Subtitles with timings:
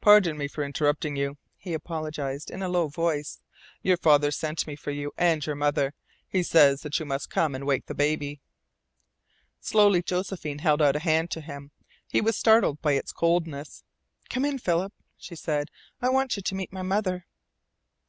[0.00, 3.40] "Pardon me for interrupting you," he apologized in a low voice.
[3.82, 5.92] "Your father sent me for you and your mother.
[6.28, 8.40] He says that you must come and wake the baby."
[9.58, 11.72] Slowly Josephine held out a hand to him.
[12.06, 13.82] He was startled by its coldness.
[14.28, 15.66] "Come in, Philip," she said.
[16.00, 17.26] "I want you to meet my mother."